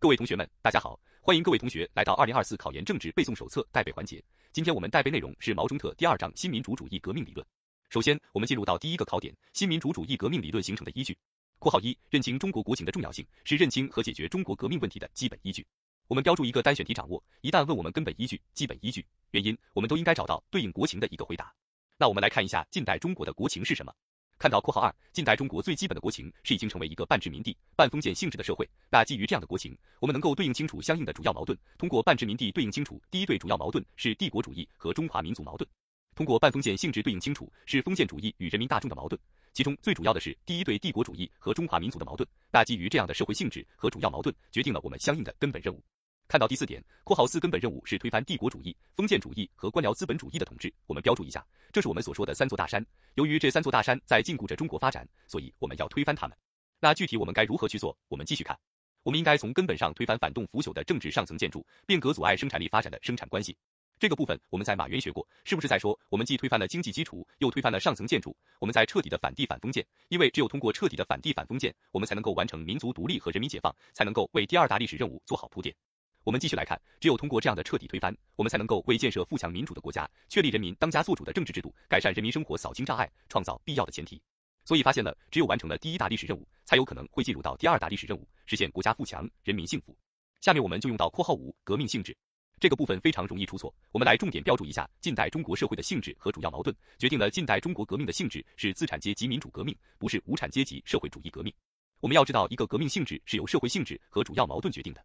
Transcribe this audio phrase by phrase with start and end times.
[0.00, 4.24] 各位同学们，大家好，欢迎各位同学来到二零二四考研政治背诵手册带背环节。
[4.50, 7.46] 今天我们带背内容是毛中特第二章新民主主义革命理论。
[7.90, 11.14] 首先，我们进入到第一个考点：新民主主义革命理论形成的依据。
[11.58, 15.66] 括号一，认清中国国情的重要性是认清和解决中国革命问题的基本依据。
[16.08, 21.52] 我们标注一个单选题掌握，一旦问我们根本依据、基本依据、原因，我们都应该找到对应国情的一个回答。
[21.98, 23.92] 那我们来看一下近代中国的国情是什么。
[24.40, 28.66] 看到括号二，近代中国最基本的国情是已经成为一个半殖民地半封建性质的社会。
[28.90, 31.56] 那基于这样的国情，我们能够对应清楚相应的主要矛盾。
[31.76, 35.68] 通过半殖民地对应清楚，第一对主要矛盾是帝国主义和中华民族矛盾；
[36.14, 39.20] 通过半封建性质对应清楚是封建主义与人民大众的矛盾。
[39.52, 42.26] 其中最主要的是第一对帝国主义和中华民族的矛盾。
[42.50, 45.82] 那基于这样的社会性质和主要矛盾，决定了我们相应的根本任务。
[46.30, 50.72] 看到第四点，括号四根本任务是推翻帝国主义、封建主义和官僚资本主义的统治。
[50.86, 52.86] 我们标注一下，这是我们所说的三座大山。
[53.14, 56.38] 由于这三座大山在禁锢着中国发展，所以我们要推翻它们。
[56.78, 57.98] 那具体我们该如何去做？
[58.06, 58.56] 我们继续看，
[59.02, 63.56] 我们应该从根本上推翻反动腐朽的政治上层建筑，变革阻碍生产力发展的生产关系。
[63.98, 68.36] 这个部分我们在马原学过，是不是在说我们既推翻了经济基础，又推翻了上层建筑？
[68.60, 75.74] 我们在彻底的反帝反封建，因为只有通过彻底的反帝反封建，我们才能够完成民族独立和人民解放，才能够为第二大历史任务做好铺垫。
[76.22, 84.20] 我们继续来看，只有通过这样的彻底推翻，我们才能够为建设富强民主的国家，确立人民当家作主的政治制度，改善人民生活扫清障碍，创造必要的前提。
[84.66, 89.96] 所以发现了，只有完成了第一大历史任务，才有可能会进入到第二大历史任务，实现国家富强，人民幸福。
[90.42, 92.16] 下面我们就用到括号五革命性质
[92.60, 101.52] 这个部分非常容易出错，我们来重点标注一下近代中国社会的性质和主要矛盾，决定了近代中国革命的性质是资产阶级民主革命，不是无产阶级社会主义革命。
[102.00, 105.02] 我们要知道，一个革命性质是由社会性质和主要矛盾决定的。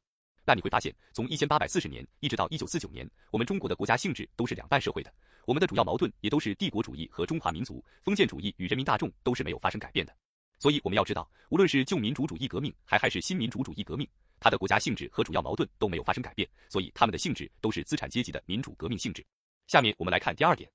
[0.48, 5.12] 那你会发现，从一千八百四十年一直到一九四九年，我们中国的国家性质都是两半社会的，
[5.46, 10.16] 我们的主要矛盾也都是帝国主义和中华民族，封建主义与人民大众都是没有发生改变的。
[10.60, 14.08] 所以我们要知道，无论是旧民主主义革命还还是新民主主义革命，
[14.40, 19.26] 它的国家性质和主要矛盾都没有发生改变，所以它们的性质都是资产阶级的民主革命性质。
[19.68, 20.70] 下面我们来看第二点，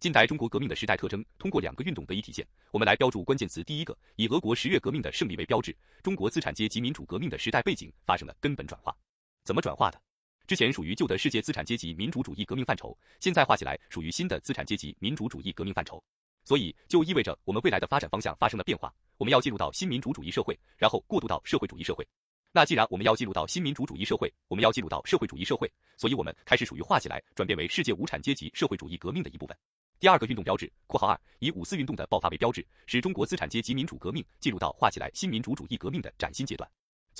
[0.00, 2.46] 近代中国革命的时代特征，通过两个运动得以体现。
[2.72, 8.96] 我们来标注关键词，第一个，以俄国十月革命的胜利为标志，中国资产阶级民主革命的时代背景发生了根本转化。
[9.44, 10.00] 怎么转化的？
[10.46, 16.02] 之前属于旧的世界资产阶级民主主义革命范畴，现在画起来属于新的资产阶级民主主义革命范畴，
[16.44, 18.92] 所以就意味着我们未来的发展方向发生了变化。
[19.16, 22.06] 我们要进入到新民主主义社会，然后过渡到社会主义社会。
[22.52, 29.56] 那既然我们要进入到新民主主义社会，我们要进入到社会主义社会，所以我们开始属于画起来转变为世界无产阶级社会主义革命的一部分。
[30.00, 36.68] 第二个运动标志（括号二）以五四运动的爆发为标志，使中国资产阶级民主革命进入到画起来新民主主义革命的崭新阶段。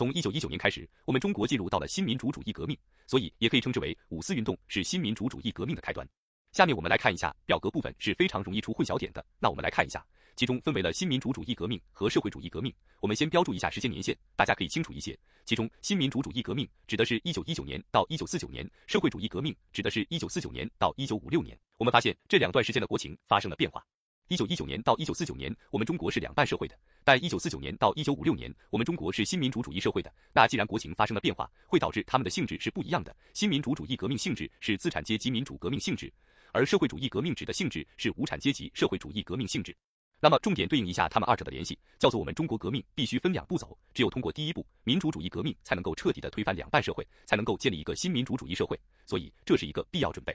[0.00, 2.74] 从一九一九年开始，我们中国进入到了新民主主义革命，
[3.06, 6.08] 所以也可以称之为五四运动是新民主主义革命的开端。
[6.52, 9.22] 下面我们来看一下表格部分是非常容易出混淆点的。
[9.38, 10.02] 那我们来看一下，
[10.36, 12.74] 其中分为了新民主主义革命和社会主义革命。
[13.02, 15.14] 我们先标注一下时间年限，大家可以清楚一些。
[15.44, 21.54] 其中新民主主义革命指的是一九一九年到一九四九年，社会主义革命指的是一九四九年到一九五六年。
[21.76, 23.84] 我们发现这两段时间的国情发生了变化。
[24.30, 30.14] 一九一九年到一九四九年，我们中国是两半社会的；但一九四九年到一九五六年，我们中国是新民主主义社会的。
[30.32, 33.12] 那既然国情发生了变化，会导致他们的性质是不一样的。
[33.34, 36.12] 新民主主义革命性质是资产阶级民主革命性质，
[36.52, 39.76] 而社会主义革命指的性质是无产阶级社会主义革命性质。
[40.20, 48.78] 那么重点对应一下他们二者的联系，叫做我们中国革命必须分两步走，只有通过第一步民主主义革命，才能够彻底的推翻两半社会，才能够建立一个新民主主义社会。
[49.06, 50.32] 所以这是一个必要准备。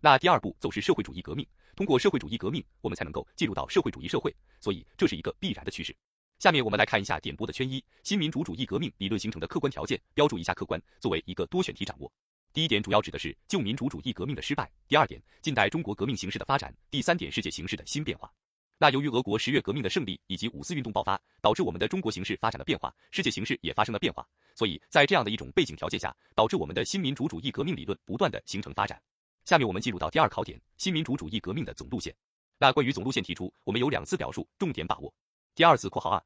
[0.00, 5.94] 那第二步就是社会主义革命，通过社会主义革命，我们才能够进入到社会主义社会，所以这是一个必然的趋势。
[6.38, 12.12] 下面我们来看一下点播的圈一，新民主主义革命理论形成的客观条件，标注一下客观，作为一个多选题掌握。
[12.52, 18.32] 第一点主要指的是旧民主主义革命的失败，第二点近代中国革命形势的发展，第三点世界形势的新变化。
[18.78, 29.02] 那由于俄国十月革命的胜利以及五四运动爆发，导致我们的中国形势发展了变化，世界形势也发生了变化，所以在这样的一种背景条件下，导致我们的新民主主义革命理论不断的形成发展。
[29.48, 32.14] 下面我们进入到第二考点，新民主主义革命的总路线。
[32.58, 35.10] 那关于总路线提出，我们有两次表述，重点把握。
[35.54, 36.22] 第二次（括号二）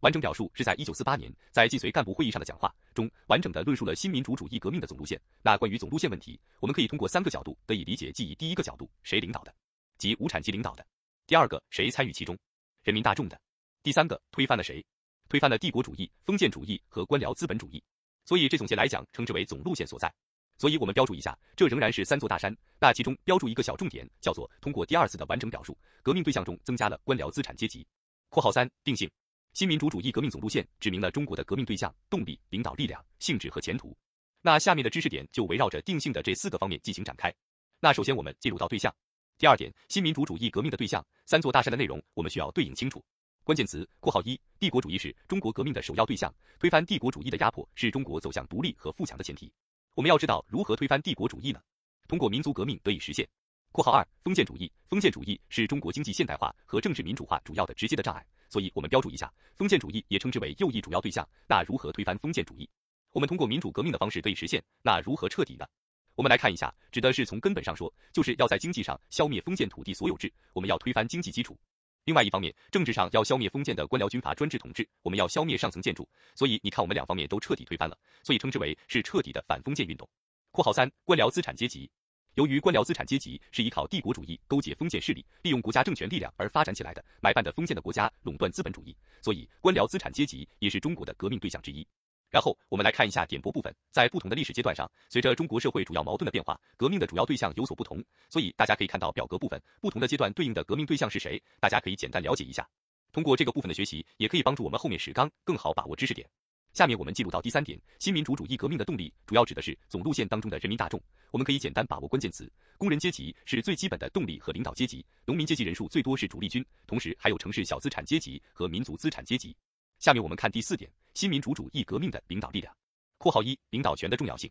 [0.00, 5.18] 完整表述是在一九四八年在晋绥干部会议上的讲话中，完整的论述了新民主主义革命的总路线。
[5.40, 9.54] 那关于总路线问题，我们可以通过三个角度得以理解，即以第一个角度，谁领导的，
[9.96, 10.84] 即无产阶级领导的；
[11.26, 12.36] 第二个，谁参与其中，
[12.82, 13.38] 人民大众的；
[13.82, 14.84] 第三个，推翻了谁，
[15.30, 17.82] 推翻了帝国主义、封建主义和官僚资本主义。
[18.26, 20.12] 所以这总结来讲，称之为总路线所在。
[20.58, 22.54] 所以，我们标注一下，这仍然是三座大山。
[22.80, 27.86] 那其中标注一个小重点，叫做通过第二次的完整表述，革命对象中增加了官僚资产阶级。
[28.28, 29.08] 括号三定性，
[29.54, 33.96] 新民主主义革命总路线指明了中国的革命对象、动力、领导力量、性质和前途。
[34.42, 37.32] 那下面的知识点就围绕着定性的这四个方面进行展开。
[37.78, 38.92] 那首先我们进入到对象。
[39.38, 43.00] 第二点，新民主主义革命的对象，三座大山的内容我们需要对应清楚。
[43.44, 49.50] 关键词（括号一）帝国主义是中国革命的首要对象，推翻帝国主义的压迫是中国走向独立和富强的前提。
[49.98, 51.60] 我们要知道如何推翻帝国主义呢？
[52.06, 53.28] 通过民族革命得以实现。
[53.72, 61.28] 括号二，封建主义，封建主义是中国经济现代化和政治民主化主要的直接的障碍，所以我们标注一下，封建主义也称之为右翼主要对象。
[61.48, 62.70] 那如何推翻封建主义？
[63.10, 64.62] 我们通过民主革命的方式得以实现。
[64.82, 65.66] 那如何彻底呢？
[66.14, 71.58] 我们来看一下，指的是从根本上说，就是要在经济上消灭封建土地所有制，我们要推翻经济基础。
[72.08, 76.08] 另外一方面，政治上要消灭封建的官僚军阀专制统治，我们要消灭上层建筑。
[76.34, 77.94] 所以你看，我们两方面都彻底推翻了，
[78.24, 80.08] 所以称之为是彻底的反封建运动。
[80.50, 81.90] 括号三，官僚资产阶级。
[82.32, 91.86] 由于官僚资产阶级是依靠帝国主义勾结封建势力，利用国家政权力量而发展起来的买办的封建的国家垄断资本主义，所以官僚资产阶级也是中国的革命对象之一。
[92.30, 98.04] 然后我们来看一下点拨部分，在不同的历史阶段上，随着中国社会主要矛盾的变化，革命的主要对象有所不同。
[98.28, 102.68] 所以大家可以看到表格部分不同的阶段对应的革命对象是谁，大家可以简单了解一下。
[103.12, 106.28] 通过这个部分的学习，也可以帮助我们后面史纲更好把握知识点。
[106.74, 111.02] 下面我们进入到第三点，新民主主义革命的动力主要指的是总路线当中的人民大众。
[111.30, 119.56] 我们可以简单把握关键词：工人阶级是最基本的动力和领导阶级，农民阶级人数最多是主力军，同时还有城市小资产阶级和民族资产阶级。
[119.98, 120.88] 下面我们看第四点，
[121.18, 122.72] 新民主主义革命的领导力量。
[123.18, 124.48] 括号一，领导权的重要性。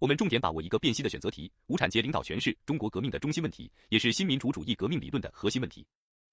[0.00, 5.86] 我们重点把握一个辨析的选择题：无产阶级领导权是中国革命的中心问题，也是新民主主义革命理论的核心问题。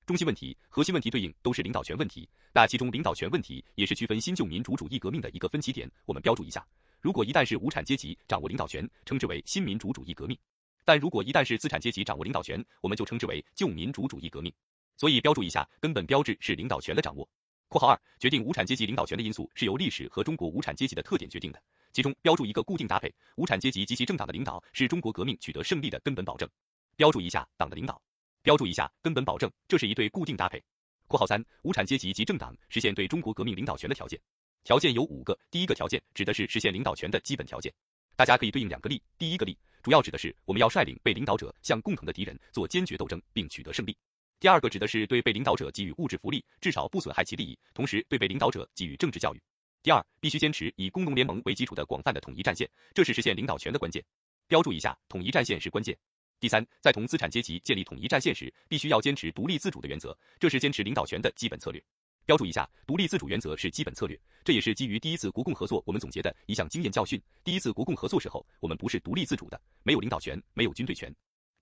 [0.07, 5.87] 中心问题、核心问题对应都是领导权问题，那其中领导权问题也是区分新旧民主主义革命的一个分歧点。
[6.07, 6.65] 我们标注一下，
[6.99, 10.35] 如果一旦是无产阶级掌握领导权，称之为新民主主义革命；
[10.83, 14.51] 但如果一旦是资产阶级掌握领导权，我们就称之为旧民主主义革命。
[14.97, 17.29] 所以标注一下，根本标志是领导权的掌握。
[17.67, 26.47] 括号二，决定无产阶级领导权的因素是由历史和中国无产阶级的特点决定的，其中标注一个固定搭配：无产阶级及其政党的领导是中国革命取得胜利的根本保证。
[26.95, 28.01] 标注一下，党的领导。
[28.41, 30.63] 标注一下，根本保证，这是一对固定搭配。
[31.07, 34.19] 括号三，无产阶级及政党实现对中国革命领导权的条件，
[34.63, 35.37] 条件有五个。
[35.49, 37.73] 第一个条件指的是实现领导权的基本条件，
[38.15, 39.01] 大家可以对应两个例。
[39.17, 43.97] 第一个例主要指的是我们要率领被领导者向共同的敌人做坚决斗争，并取得胜利。
[44.45, 49.41] 第二个指的是对被领导者给予物质福利，至少不损害其利益，同时对被领导者给予政治教育。
[49.81, 54.05] 第二，必须坚持以工农联盟为基础的广泛的统一战线，这是实现领导权的关键。
[54.47, 55.97] 标注一下，统一战线是关键。
[56.39, 61.83] 第三，在同资产阶级建立统一战线时，必须要坚持独立自主的原则，这是坚持领导权的基本策略。
[62.27, 67.19] 标注一下，独立自主原则是基本策略，这也是基于第一次国共合作我们总结的一项经验教训。
[67.43, 71.11] 第一次国共合作时候，我们不是独立自主的，没有领导权，没有军队权。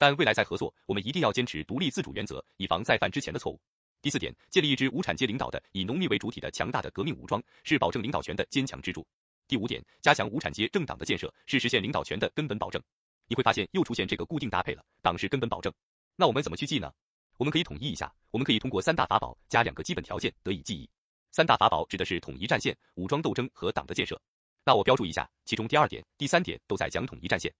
[0.03, 3.57] 但未来再合作，我们一定要坚持独立自主原则，以防再犯之前的错误。
[4.01, 9.07] 第四点，建立一支无产阶领导的以农民为主体的强大的革命武装，是保证领导权的坚强支柱。
[9.47, 12.83] 第五点，加强无产阶政党的建设，是实现领导权的根本保证。
[13.29, 15.73] 你会发现又出现这个固定搭配了，党是根本保证。
[16.17, 16.91] 那我们怎么去记呢？
[17.37, 20.89] 我们可以统一一下，我们可以通过三大法宝加两个基本条件得以记忆。
[21.31, 24.21] 三大法宝指的是统一战线、武装斗争和党的建设。
[24.65, 27.53] 那我标注一下，其中第二点、第三点都在讲统一战线，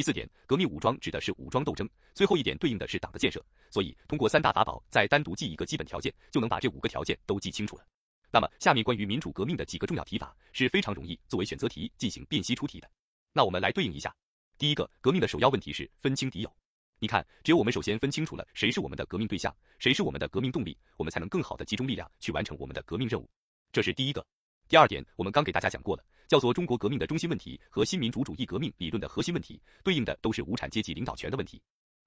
[0.00, 3.44] 第四点革命武装指的是武装斗争，最后一点对应的是党的建设。
[3.70, 7.84] 所以通过三大法宝再单独记一个基本条件，就能把这五个条件都记清楚了。
[8.32, 12.90] 那么下面关于民主革命的几个重要提法是非常容易作为选择题进行辨析出题的。
[13.34, 14.10] 那我们来对应一下。
[14.56, 16.50] 第一个革命的首要问题是分清敌友。
[16.98, 23.28] 你看，只有我们首先分清楚了谁是我们的革命对象，谁是我们的革命动力，我们才能更好的集中力量去完成我们的革命任务。
[23.70, 24.26] 这是第一个。
[24.66, 31.60] 第二点，我们刚给大家讲过了，叫做中国革命的中心问题和新民主主义革命理论的核心问题，对应的都是无产阶级领导权的问题。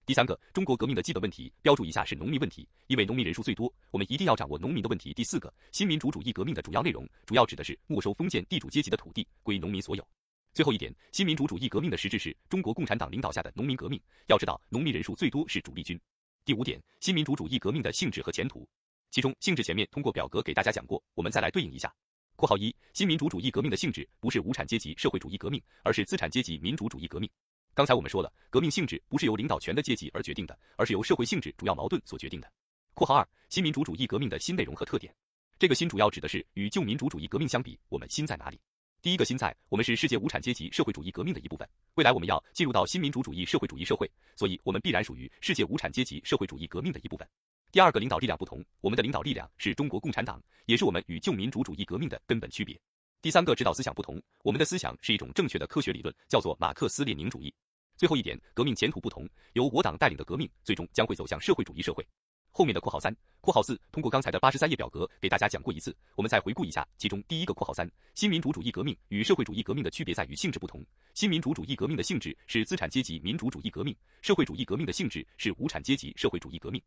[0.05, 5.13] 第三个，中国革命的基本问题，标注一下是农民问题，因为农民人数最多，我们一定要掌握农民的问题。
[5.13, 10.07] 第四个，新民主主义革命的主要内容，主要指的是没收封建地主阶级的土地，归农民所有。
[10.53, 13.99] 最后一点，新民主主义革命的实质是中国共产党领导下的农民革命。
[14.27, 15.99] 要知道，农民人数最多是主力军。
[16.45, 18.65] 第五点，新民主主义革命的性质和前途，
[19.11, 21.93] 其中性质前面通过表格给大家讲过，我们再来对应一下。
[22.35, 27.29] 括号一，新民主主义革命的性质不是无产阶级社会主义革命，而是资产阶级民主主义革命。
[27.73, 32.51] 刚才我们说了，革命性质不是由领导权的阶级而决定的，而是由社会性质主要矛盾所决定的。
[32.93, 35.13] 括号二，新民主主义革命的新内容和特点，
[35.57, 38.59] 这个新主要指的是与旧民主主义革命相比，我们新在哪里？
[39.01, 41.67] 第一个新在，我们是世界无产阶级社会主义革命的一部分。
[41.95, 47.27] 未来我们要进入到新民主主义社会主义社会，所以我们必然属于世界无产阶级社会主义革命的一部分。
[47.73, 52.79] 第二个领导力量不同，我们的领导力量是中国共产党，也是我们与旧民主主义革命的根本区别。
[53.19, 57.51] 第三个指导思想不同，我们的思想是一种正确的科学理论，叫做马克思列宁主义。
[57.97, 62.07] 最后一点，革命前途不同，由我党带领的革命最终将会走向社会主义社会。
[62.51, 63.11] 后面的括号三、
[63.41, 66.87] 括号四，通过刚才的八十三页表格给大家讲过一次，我们再回顾一下。
[66.99, 70.85] 其中第一个括号三，新民主主义革命与社会主义革命的区别在于性质不同。
[71.15, 76.79] 新民主主义革命的性质是资产阶级民主主义革命，社会主义革命的性质是无产阶级社会主义革命。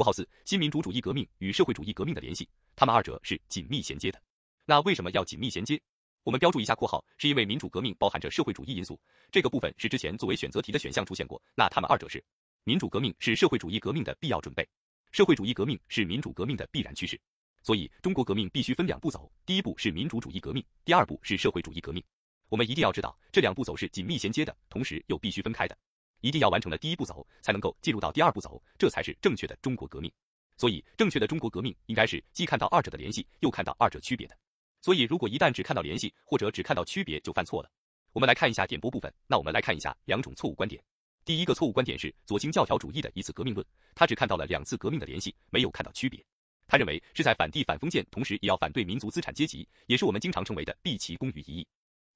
[0.00, 4.18] 括号四，新民主主义革命与社会主义革命的联系，它们二者是紧密衔接的。
[4.64, 5.78] 那为什么要紧密衔接？
[6.22, 8.98] 我们标注一下括号，是因为民主革命包含着社会主义因素，
[9.30, 11.38] 这个部分是之前作为选择题的选项出现过。
[11.54, 12.24] 那它们二者是，
[12.64, 14.66] 民主革命是社会主义革命的必要准备，
[15.12, 17.20] 社会主义革命是民主革命的必然趋势。
[17.62, 22.02] 所以中国革命必须分两步走，第一步是民主主义革命，第二步是社会主义革命。
[22.48, 25.76] 我们一定要知道这两步走是紧密衔接的，同时又必须分开的。
[26.20, 30.10] 一定要完成了第一步走，才能够进入到第二步走，这才是正确的中国革命。
[30.56, 34.36] 所以正确的中国革命应该是既看到二者的联系，又看到二者区别的。
[34.82, 37.70] 所以，如果一旦只看到联系，或者只看到区别，就犯错了。
[38.12, 39.12] 我们来看一下点播部分。
[39.26, 40.82] 那我们来看一下两种错误观点。
[41.24, 46.24] 第一个错误观点是左倾教条主义的一次革命论，他只看到了两次革命的联系，没有看到区别。
[46.66, 51.66] 他认为是在反帝反封建，同时也要反对民族资产阶级，也是我们经常称为的毕其功于一役。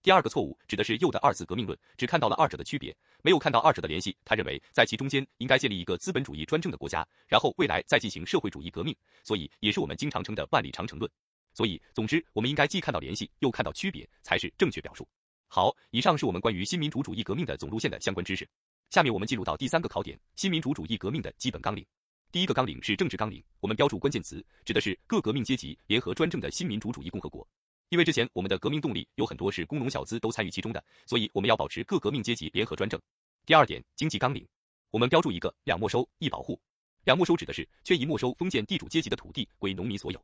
[0.04, 4.14] 第二个错误指的是右的二次革命论，只看到了二者的区别，没有看到二者的联系。
[4.22, 11.10] 他认为在其中间应该建立一个资本主义专政的国家，然后未来再进行社会主义革命，所以也是我们经常称的万里长城论。
[11.54, 15.08] 所以，总之，我们应该既看到联系，又看到区别，才是正确表述。
[15.48, 18.46] 好，以上是我们关于新民主主义革命的总路线的相关知识。
[18.90, 21.82] 下面我们进入到第三个考点：新民主主义革命的基本纲领。
[22.30, 27.48] 第一个纲领是政治纲领，我们标注关键词，指的是各革命阶级联合专政的新民主主义共和国。
[27.94, 33.00] 因为之前我们的革命动力有很多是工农小资都参与其中的，所以我们要保持各革命阶级联合专政。
[33.46, 34.44] 第二点，经济纲领，
[34.90, 36.60] 我们标注一个两没收一保护。
[37.04, 40.20] 两没收指的是缺一没收封建地主阶级的土地归农民所有。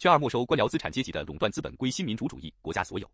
[0.00, 3.08] 缺二没收官僚资产阶级的垄断资本归新民主主义国家所有，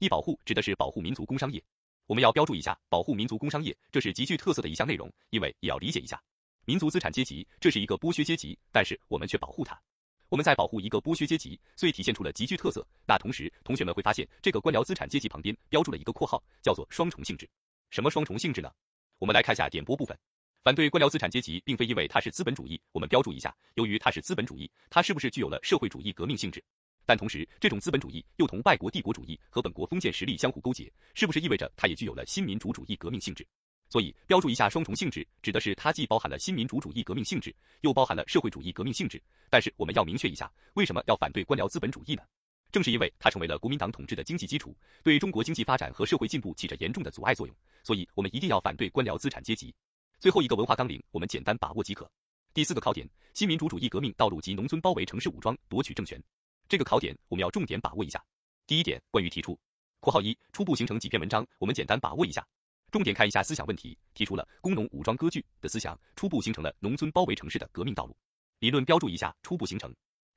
[0.00, 1.62] 一保护指的是保护民族工商业。
[2.08, 6.20] 我们要标注一下保护民族工商业，这是极具特色的一项内容，因为也要理解一下
[6.64, 9.80] 民族资产阶级，这是一个剥削阶级，但是我们却保护它。
[10.32, 12.82] 我们在保护一个剥削阶级，所以体现出了极具特色。
[13.06, 17.46] 那同时，同学们会发现这个官僚资产阶级旁边标注了一个括号，叫做双重性质。
[17.90, 18.72] 什么双重性质呢？
[19.18, 20.18] 我们来看下点播部分。
[20.62, 26.64] 反对官僚资产阶级，并非因为它是资本主义，我们标注一下，由于它是资本主义，它是不是具有了社会主义革命性质？
[27.04, 33.46] 但同时，这种资本主义又同外国帝国主义和本国封建实力相互勾结，是不是意味着它也具有了新民主主义革命性质？
[33.92, 39.22] 所以标注一下双重性质，指的是它既包含了新民主主义革命性质，又包含了社会主义革命性质。
[39.50, 42.22] 但是我们要明确一下，为什么要反对官僚资本主义呢？
[42.70, 49.74] 正是因为它成为了国民党统治的经济基础，对中国经济发展和社会进步起着严重的阻碍作用，所以我们一定要反对官僚资产阶级。
[50.18, 52.10] 最后一个文化纲领，我们简单把握即可。
[52.54, 56.18] 第四个考点，新民主主义革命道路及农村包围城市武装夺取政权。
[56.66, 58.24] 这个考点我们要重点把握一下。
[58.66, 59.60] 第一点，关于提出
[60.00, 62.42] （括号一）初步形成几篇文章，我们简单把握一下。
[62.92, 68.14] 重点看一下思想问题，提出了工农武装割据的思想，初步形成了农村包围城市的革命道路。
[68.58, 69.90] 理论标注一下，初步形成。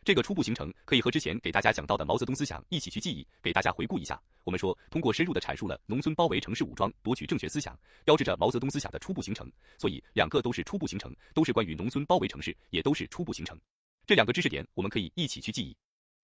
[0.05, 4.17] 这个初步形成可以和之前给大家讲到的毛泽东思想一起去记忆，给大家回顾一下。
[4.45, 9.51] 我们说，通过深入的阐述了农村包围城市武装夺取政权思想，标志着毛泽东思想的初步形成。
[9.77, 13.59] 所以两个都是初步形成，都是关于农村包围城市，也都是初步形成。
[14.05, 15.75] 这两个知识点我们可以一起去记忆。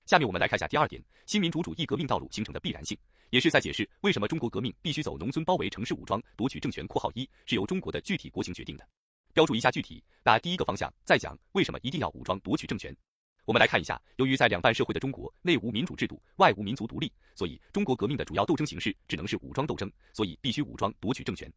[0.06, 2.98] 下面我们来看一下第二点，新民主主义革命道路形成的必然性，
[3.32, 8.86] 也是在解释为什么中国革命必须走农村包围城市武装夺取政权（括号一）是由中国的具体国情决定的。
[9.34, 10.04] 标注一下具体。
[10.22, 12.94] 那第一个方向再讲为什么一定要武装夺取政权。
[13.46, 21.50] 我们来看一下，由于在两半社会的中国，内无民主制度，外无民族独立，所以中国革命的主要斗争形式只能是武装斗争，所以必须武装夺取政权。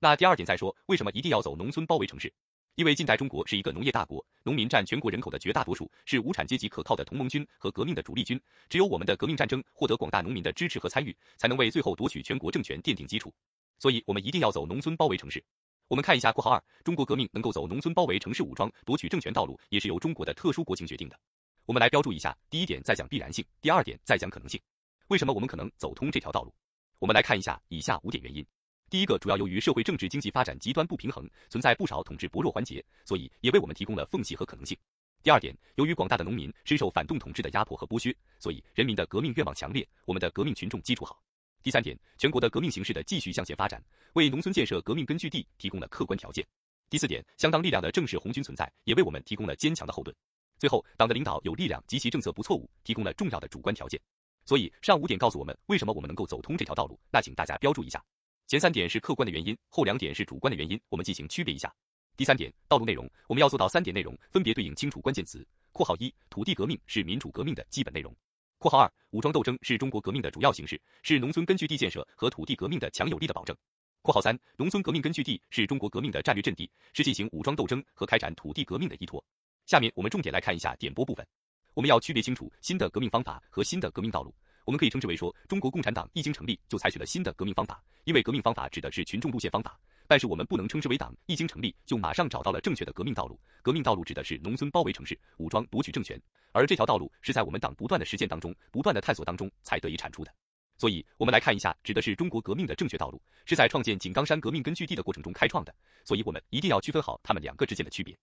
[0.00, 2.32] 那第二点再说，为什么一定要走农村包围城市？
[2.76, 8.40] 因为近代中国是一个农业大国，农民占全国人口的绝大多数，是无产阶级可靠的同盟军和革命的主力军。
[8.68, 13.32] 只有我们的革命战争获得广大农民的支持和参与，才能为最后夺取全国政权奠定基础。
[13.78, 15.42] 所以，我们一定要走农村包围城市。
[15.88, 21.18] 我们看一下（括号二），中国革命能够走农村包围城市武装夺取政权道路，也是由中国的特殊国情决定的。
[21.66, 24.60] 我们来标注一下，第一点在讲必然性，第二点在讲可能性。
[25.08, 26.54] 为什么我们可能走通这条道路？
[26.98, 28.46] 我们来看一下以下五点原因。
[28.90, 34.76] 第一个，主要由于社会政治经济发展极端不平衡，存在不少统治薄弱环节，所以也为我们提供了缝隙和可能性。
[35.22, 41.22] 第二点，由于广大的农民深受反动统治的压迫和剥削，所以人民的革命愿望强烈，我们的革命群众基础好。
[41.62, 43.80] 第三点，全国的革命形势的继续向前发展，
[44.14, 46.44] 为农村建设革命根据地提供了客观条件。
[46.88, 50.12] 第四点，相当力量的正式红军存在，也为我们提供了坚强的后盾。
[50.58, 54.00] 最后，党的领导有力量及其政策不错误，提供了重要的主观条件。
[54.44, 58.02] 所以上五点告诉我们为什么我们能够走通这条道路，那请大家标注一下。
[58.50, 61.72] 前三点是客观的原因，后两点是主观的原因，我们进行区别一下。
[62.16, 65.46] 第三点，道路内容，我们要做到三点内容，分别对应清楚关键词。
[65.70, 68.12] 括号一，土地革命是民主革命的基本内容。
[68.58, 73.56] 括号二，武装斗争是中国革命的主要形式，是农村根据地建设和土地革命的强有力的保证。
[74.02, 79.24] 括号三，农村革命根据地是中国革命的战略阵地，是进行武装斗争和开展土地革命的依托。
[79.66, 81.24] 下面我们重点来看一下点播部分，
[81.72, 84.34] 我们要区别清楚新的革命方法和新的革命道路。
[84.64, 93.38] 我们可以称之为说，中国共产党一经成立就采取了新的革命方法，因为革命方法指的是群众路线方法，但是我们不能称之为党，一经成立就马上找到了正确的革命道路。
[93.62, 96.20] 革命道路指的是农村包围城市，武装夺取政权，
[96.52, 100.32] 而这条道路是在我们党不断的实践当中、不断的探索当中才得以产出的。
[100.78, 105.74] 所以，我们来看一下，指的是中国革命的正确道路，是在创建井冈山革命根据地的过程中开创的。
[106.04, 108.16] 所以我们一定要区分好他们两个之间的区别。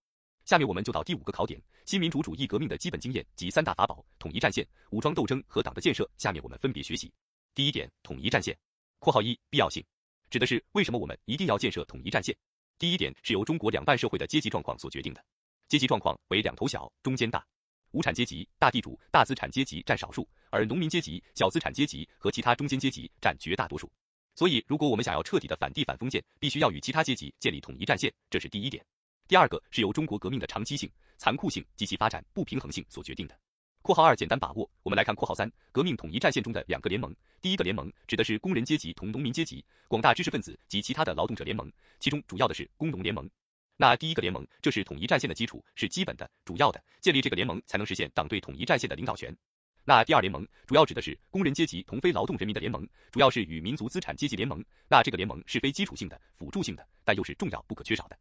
[0.48, 6.10] 下面我们就到第五个考点：新民主主义革命的基本经验及三大法宝——统一战线、武装斗争和党的建设。
[6.18, 7.12] 下面我们分别学习。
[7.54, 8.58] 第一点，统一战线
[9.00, 9.84] （括号一必要性）。
[10.32, 12.34] 指的是为什么我们一定要建设统一战线？
[12.80, 15.22] 第一点是由中国两半社会的阶级状况所决定的，
[15.68, 17.46] 阶级状况为两头小，中间大，
[17.92, 23.92] 无产阶级、大地主、大资产阶级占少数，而农民阶级、小资产阶级和其他中间阶级占绝大多数。
[24.34, 28.86] 所以，如果我们想要彻底的反帝反封建，必须要与其他阶级建立统一战线，这是第一点。
[29.28, 33.38] 第二个是由中国革命的长期性、残酷性及其发展不平衡性所决定的。
[33.82, 37.14] 括号二简单把握，我们来看括号三革命统一战线中的两个联盟。
[37.42, 41.70] 第一个联盟指的是工人阶级同农民阶级、广大知识分子及其他的劳动者联盟，
[42.00, 43.30] 其中主要的是工农联盟。
[43.76, 49.36] 那第一个联盟，这是统一战线的基础，是基本的、主要的，建立这个联盟才能实现党对统一战线的领导权。
[49.84, 54.64] 那第二联盟主要指的是工人阶级同非劳动人民的联盟，主要是与民族资产阶级联盟。
[54.90, 58.18] 那这个联盟是非基础性的、辅助性的，但又是重要不可缺少的。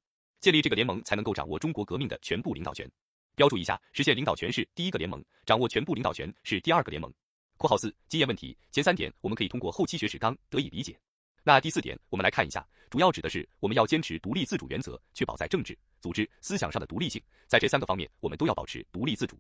[0.46, 2.88] 建立这个联盟才能够掌握中国革命的全部领导权。
[3.34, 7.12] 标注一下，实现领导权是第一个联盟，掌握全部领导权是第二个联盟。
[7.56, 10.96] 括号四经验问题，前三点我们可以通过后期学史纲得以理解。
[11.42, 19.36] 那第四点，我们来看一下，主要指的是我们要坚持独立自主原则，确保在政治、组织、思想上的独立性，在这三个方面我们都要保持独立自主。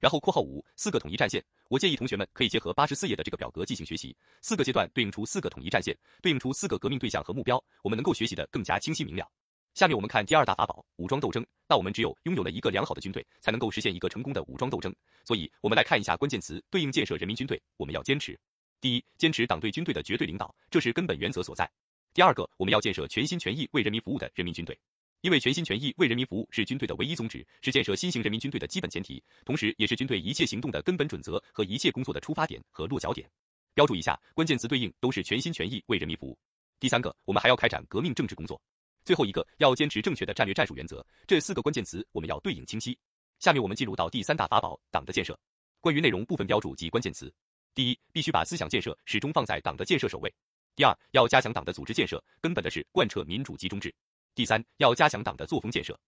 [0.00, 9.30] 然后括号五四个统一战线，我建议同学们可以结合八十四页的这个表格进行学习，四个阶段对应出四个统一战线，对应出四个革命对象和目标，我们能够学习的更加清晰明了。
[9.78, 11.46] 下面我们看第二大法宝武装斗争。
[11.68, 14.92] 那我们只有拥有了一个良好的军队，才能够实现一个成功的武装斗争。
[15.24, 17.62] 所以，我们来看一下关键词对应建设人民军队。
[17.76, 18.36] 我们要坚持：
[18.80, 21.64] 第一，坚持党对军队的绝对领导，这是根本原则所在；
[22.12, 24.76] 第二个，我们要建设全心全意为人民服务的人民军队，
[25.20, 33.30] 因为全心全意为人民服务是军队的唯一宗旨，是建设新型人民军队的基本前提，同时也是军队一切行动的根本准则和一切工作的出发点和落脚点。
[33.74, 36.36] 标注一下，关键词对应都是全心全意为人民服务。
[36.80, 38.60] 第三个，我们还要开展革命政治工作。
[39.08, 42.98] 最后一个要坚持正确的战略战术原则，这四个关键词我们要对应清晰。
[43.38, 45.34] 下面我们进入到第三大法宝，党的建设。
[45.80, 47.32] 关于内容部分标注及关键词：
[47.74, 50.28] 第一，必须把思想建设始终放在党的建设首位；
[50.76, 53.88] 第二，要加强党的组织建设，根本的是贯彻民主集中制；
[54.34, 55.98] 第三，要加强党的作风建设。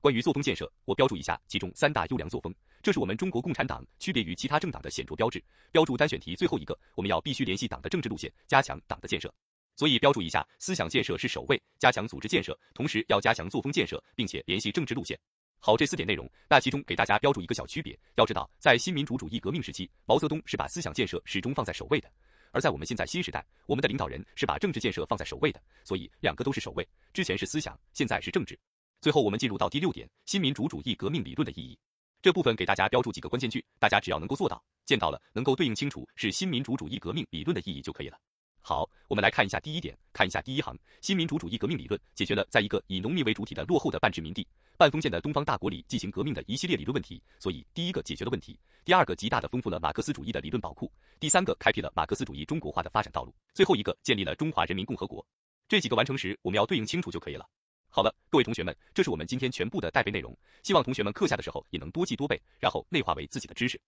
[0.00, 5.40] 关于作风建设，我标注一下其中三大优良作风，这是我们中国共产党区别于其他政党的显著标志。
[5.70, 9.32] 标注单选题最后一个，我们要必须联系党的政治路线，加强党的建设。
[9.78, 15.16] 所以标注一下，思想建设是首位，加强组织建设，同时要加强作风建设，并且联系政治路线。
[15.60, 17.96] 好，这四点内容，那其中给大家标注一个小区别。
[18.16, 22.08] 要知道，在新民主主义革命时期，毛泽东是把思想建设始终放在首位的；
[22.50, 25.62] 而在我们现在新时代，我们的领导人是把政治建设放在首位的。
[25.84, 28.58] 所以两个都是首位，之前是思想，现在是政治。
[29.00, 31.78] 最后我们进入到第六点，新民主主义革命理论的意义。
[32.20, 38.18] 这部分给大家标注几个关键句，大家只要能够做到，见到了，能够对应清楚是新民主主义革命理论的意义就可以了。
[38.60, 55.24] 好，我们来看一下第一点，看一下第一行，新民主主义革命理论解决了在一个以农民为主体的落后的半殖民地、半封建的东方大国里进行革命的一系列理论问题，所以第一个解决了问题，第二个极大的丰富了马克思主义的理论宝库，第三个开辟了马克思主义中国化的发展道路，最后一个建立了中华人民共和国。
[55.66, 57.48] 这几个完成时，我们要对应清楚就可以了。
[57.90, 63.80] 好了，各位同学们，这是我们今天全部的带背内容，希望同学们课下的时候也能多记多背，然后内化为自己的知识。